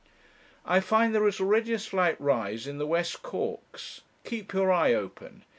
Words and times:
'I 0.65 0.79
find 0.79 1.13
there 1.13 1.27
is 1.27 1.39
already 1.39 1.73
a 1.73 1.77
slight 1.77 2.19
rise 2.19 2.65
in 2.65 2.79
the 2.79 2.87
West 2.87 3.21
Corks. 3.21 4.01
Keep 4.23 4.51
your 4.51 4.71
eye 4.73 4.95
open. 4.95 5.43